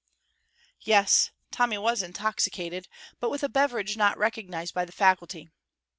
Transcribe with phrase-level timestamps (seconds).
[0.79, 2.87] Yes, Tommy was intoxicated,
[3.19, 5.51] but with a beverage not recognized by the faculty.